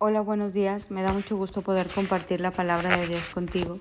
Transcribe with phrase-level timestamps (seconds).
[0.00, 0.92] Hola, buenos días.
[0.92, 3.80] Me da mucho gusto poder compartir la palabra de Dios contigo.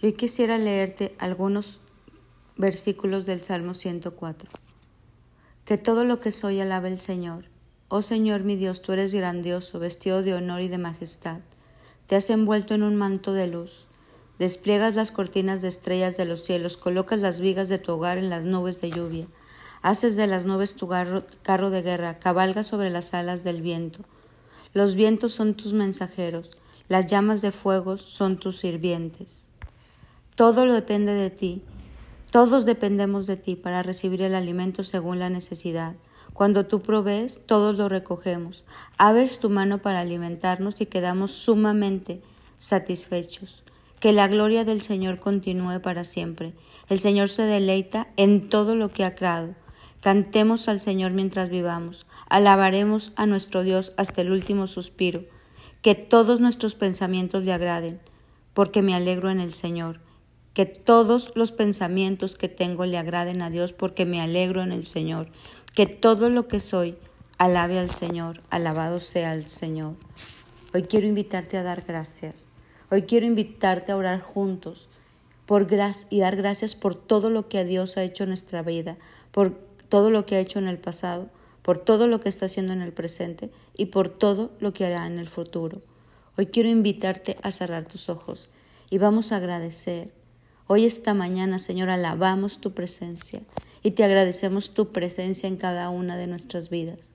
[0.00, 1.80] Hoy quisiera leerte algunos
[2.56, 4.48] versículos del Salmo 104.
[5.64, 7.46] Que todo lo que soy alabe el Señor.
[7.88, 11.40] Oh Señor mi Dios, tú eres grandioso, vestido de honor y de majestad.
[12.06, 13.88] Te has envuelto en un manto de luz.
[14.38, 18.30] Despliegas las cortinas de estrellas de los cielos, colocas las vigas de tu hogar en
[18.30, 19.26] las nubes de lluvia.
[19.82, 20.88] Haces de las nubes tu
[21.42, 24.04] carro de guerra, cabalgas sobre las alas del viento.
[24.74, 26.50] Los vientos son tus mensajeros,
[26.88, 29.28] las llamas de fuego son tus sirvientes.
[30.34, 31.62] Todo lo depende de ti,
[32.32, 35.94] todos dependemos de ti para recibir el alimento según la necesidad.
[36.32, 38.64] Cuando tú provees, todos lo recogemos.
[38.98, 42.20] Abres tu mano para alimentarnos y quedamos sumamente
[42.58, 43.62] satisfechos.
[44.00, 46.52] Que la gloria del Señor continúe para siempre.
[46.88, 49.54] El Señor se deleita en todo lo que ha creado.
[50.04, 55.24] Cantemos al Señor mientras vivamos, alabaremos a nuestro Dios hasta el último suspiro,
[55.80, 58.00] que todos nuestros pensamientos le agraden,
[58.52, 60.00] porque me alegro en el Señor,
[60.52, 64.84] que todos los pensamientos que tengo le agraden a Dios, porque me alegro en el
[64.84, 65.28] Señor,
[65.74, 66.98] que todo lo que soy
[67.38, 69.94] alabe al Señor, alabado sea el Señor.
[70.74, 72.50] Hoy quiero invitarte a dar gracias,
[72.90, 74.90] hoy quiero invitarte a orar juntos
[75.46, 75.66] por
[76.10, 78.98] y dar gracias por todo lo que a Dios ha hecho en nuestra vida,
[79.30, 81.28] por todo lo que ha hecho en el pasado,
[81.62, 85.06] por todo lo que está haciendo en el presente y por todo lo que hará
[85.06, 85.82] en el futuro.
[86.36, 88.50] Hoy quiero invitarte a cerrar tus ojos
[88.90, 90.10] y vamos a agradecer.
[90.66, 93.42] Hoy esta mañana, Señor, alabamos tu presencia
[93.84, 97.12] y te agradecemos tu presencia en cada una de nuestras vidas.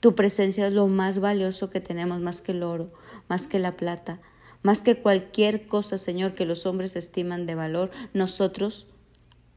[0.00, 2.92] Tu presencia es lo más valioso que tenemos, más que el oro,
[3.30, 4.20] más que la plata,
[4.62, 7.90] más que cualquier cosa, Señor, que los hombres estiman de valor.
[8.12, 8.88] Nosotros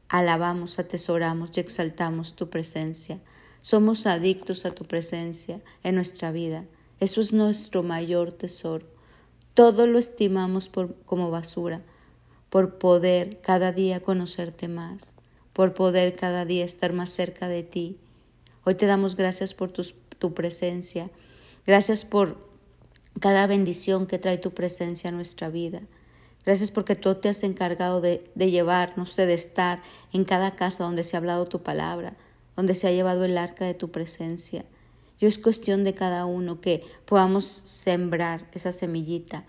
[0.08, 3.20] Alabamos, atesoramos y exaltamos tu presencia.
[3.60, 6.66] Somos adictos a tu presencia en nuestra vida.
[7.00, 8.86] Eso es nuestro mayor tesoro.
[9.54, 11.82] Todo lo estimamos por, como basura,
[12.50, 15.16] por poder cada día conocerte más,
[15.52, 17.98] por poder cada día estar más cerca de ti.
[18.64, 21.10] Hoy te damos gracias por tu presencia.
[21.66, 22.36] Gracias por
[23.20, 25.80] cada bendición que trae tu presencia a nuestra vida.
[26.44, 29.82] Gracias porque tú te has encargado de, llevarnos, de estar
[30.12, 32.16] en cada casa donde se ha hablado tu palabra,
[32.56, 34.64] donde se ha llevado el arca de tu presencia.
[35.18, 39.44] Yo es cuestión de cada uno que podamos sembrar esa semillita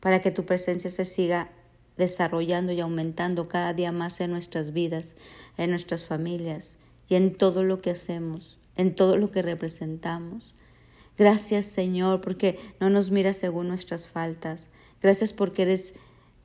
[0.00, 1.50] para que tu presencia se siga
[1.98, 5.16] desarrollando y aumentando cada día más en nuestras vidas,
[5.58, 6.78] en nuestras familias
[7.08, 10.54] y en todo lo que hacemos, en todo lo que representamos.
[11.18, 14.68] Gracias Señor porque no nos miras según nuestras faltas.
[15.02, 15.96] Gracias porque eres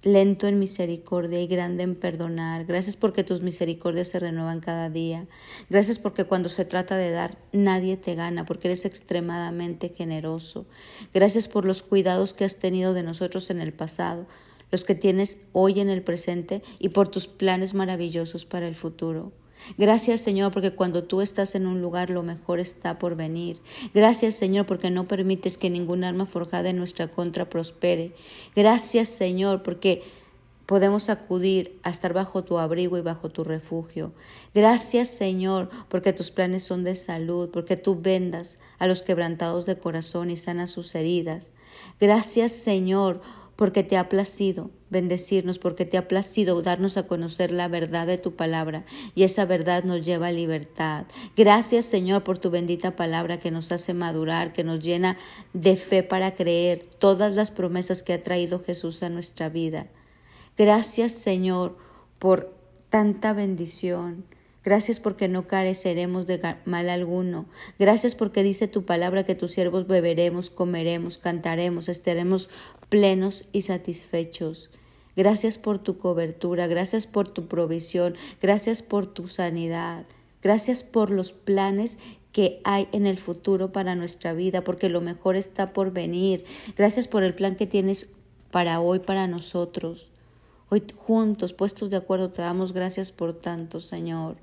[0.04, 2.66] lento en misericordia y grande en perdonar.
[2.66, 5.28] Gracias porque tus misericordias se renuevan cada día.
[5.70, 10.66] Gracias porque cuando se trata de dar, nadie te gana, porque eres extremadamente generoso.
[11.14, 14.28] Gracias por los cuidados que has tenido de nosotros en el pasado,
[14.72, 19.32] los que tienes hoy en el presente y por tus planes maravillosos para el futuro.
[19.78, 23.60] Gracias Señor porque cuando tú estás en un lugar lo mejor está por venir.
[23.94, 28.14] Gracias Señor porque no permites que ningún arma forjada en nuestra contra prospere.
[28.56, 30.04] Gracias Señor porque
[30.66, 34.14] podemos acudir a estar bajo tu abrigo y bajo tu refugio.
[34.54, 39.78] Gracias Señor porque tus planes son de salud, porque tú vendas a los quebrantados de
[39.78, 41.52] corazón y sanas sus heridas.
[42.00, 43.22] Gracias Señor
[43.56, 48.18] porque te ha placido bendecirnos, porque te ha placido darnos a conocer la verdad de
[48.18, 51.06] tu palabra y esa verdad nos lleva a libertad.
[51.36, 55.18] Gracias Señor por tu bendita palabra que nos hace madurar, que nos llena
[55.54, 59.88] de fe para creer todas las promesas que ha traído Jesús a nuestra vida.
[60.58, 61.78] Gracias Señor
[62.20, 62.54] por
[62.90, 64.26] tanta bendición.
[64.64, 67.46] Gracias porque no careceremos de mal alguno.
[67.80, 72.50] Gracias porque dice tu palabra que tus siervos beberemos, comeremos, cantaremos, estaremos
[72.88, 74.70] plenos y satisfechos.
[75.18, 80.06] Gracias por tu cobertura, gracias por tu provisión, gracias por tu sanidad,
[80.42, 82.00] gracias por los planes
[82.32, 86.46] que hay en el futuro para nuestra vida, porque lo mejor está por venir.
[86.76, 88.14] Gracias por el plan que tienes
[88.50, 90.10] para hoy, para nosotros.
[90.70, 94.38] Hoy juntos, puestos de acuerdo, te damos gracias por tanto, Señor.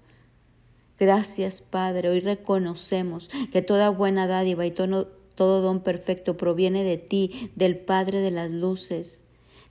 [1.01, 2.11] Gracias, Padre.
[2.11, 7.79] Hoy reconocemos que toda buena dádiva y todo, todo don perfecto proviene de ti, del
[7.79, 9.23] Padre de las luces.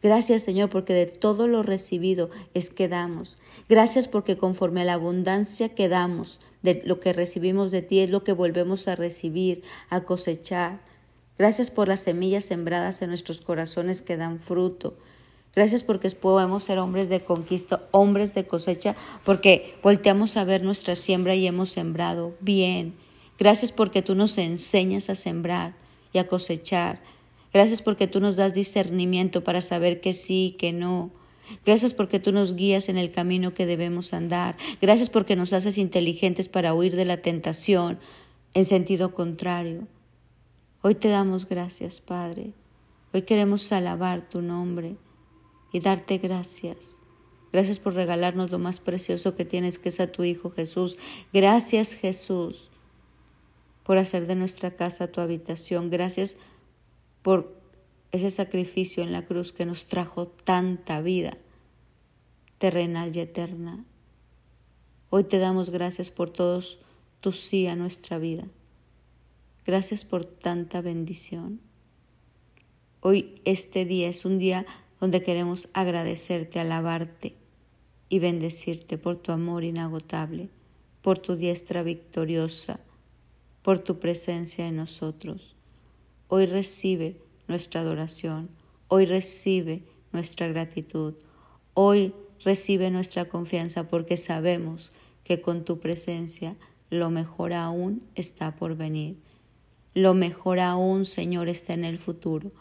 [0.02, 3.38] Gracias Señor porque de todo lo recibido es que damos.
[3.68, 8.10] Gracias porque conforme a la abundancia que damos, de lo que recibimos de ti es
[8.10, 10.80] lo que volvemos a recibir, a cosechar.
[11.38, 14.98] Gracias por las semillas sembradas en nuestros corazones que dan fruto.
[15.56, 20.96] Gracias porque podemos ser hombres de conquista, hombres de cosecha, porque volteamos a ver nuestra
[20.96, 22.94] siembra y hemos sembrado bien.
[23.38, 25.74] Gracias porque tú nos enseñas a sembrar
[26.14, 27.02] y a cosechar.
[27.52, 31.10] Gracias porque tú nos das discernimiento para saber que sí, que no.
[31.66, 34.56] Gracias porque tú nos guías en el camino que debemos andar.
[34.80, 37.98] Gracias porque nos haces inteligentes para huir de la tentación
[38.54, 39.88] en sentido contrario.
[40.84, 42.54] Hoy te damos gracias, Padre.
[43.14, 44.96] Hoy queremos alabar tu nombre
[45.72, 47.00] y darte gracias.
[47.52, 50.98] Gracias por regalarnos lo más precioso que tienes, que es a tu Hijo Jesús.
[51.34, 52.70] Gracias, Jesús,
[53.84, 55.90] por hacer de nuestra casa tu habitación.
[55.90, 56.38] Gracias
[57.24, 57.60] por
[58.12, 61.38] ese sacrificio en la cruz que nos trajo tanta vida
[62.60, 63.86] terrenal y eterna.
[65.10, 66.78] Hoy te damos gracias por todos
[67.22, 68.46] tu sí a nuestra vida.
[69.66, 71.62] Gracias por tanta bendición.
[73.02, 74.66] Hoy este día es un día
[75.00, 77.36] donde queremos agradecerte, alabarte
[78.10, 80.50] y bendecirte por tu amor inagotable,
[81.02, 82.80] por tu diestra victoriosa,
[83.62, 85.56] por tu presencia en nosotros.
[86.28, 87.18] Hoy recibe
[87.48, 88.50] nuestra adoración,
[88.88, 91.14] hoy recibe nuestra gratitud,
[91.74, 92.14] hoy
[92.44, 94.92] recibe nuestra confianza porque sabemos
[95.24, 96.56] que con tu presencia
[96.90, 99.18] lo mejor aún está por venir.
[99.94, 102.52] Lo mejor aún, Señor, está en el futuro.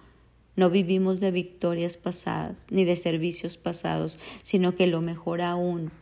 [0.58, 5.92] No vivimos de victorias pasadas ni de servicios pasados, sino que lo mejor aún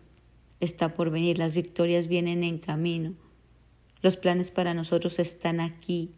[0.61, 1.37] está por venir.
[1.37, 3.13] Las victorias vienen en camino.
[4.01, 6.15] Los planes para nosotros están aquí.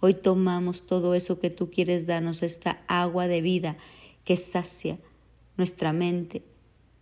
[0.00, 3.76] Hoy tomamos todo eso que tú quieres darnos, esta agua de vida
[4.24, 4.98] que sacia
[5.56, 6.42] nuestra mente,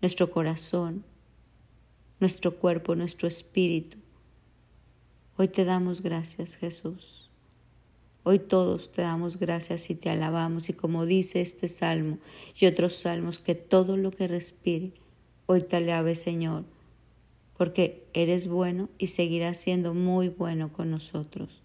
[0.02, 1.02] nuestro corazón,
[2.20, 3.96] nuestro cuerpo, nuestro espíritu.
[5.38, 7.27] Hoy te damos gracias, Jesús.
[8.24, 12.18] Hoy todos te damos gracias y te alabamos y como dice este salmo
[12.58, 14.92] y otros salmos, que todo lo que respire,
[15.46, 16.64] hoy te alabe Señor,
[17.56, 21.60] porque eres bueno y seguirás siendo muy bueno con nosotros.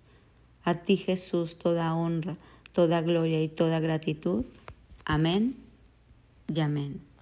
[0.64, 2.38] A ti Jesús toda honra,
[2.72, 4.46] toda gloria y toda gratitud.
[5.06, 5.58] Amén
[6.54, 7.13] y amén.